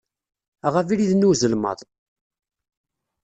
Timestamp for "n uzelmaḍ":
1.25-1.79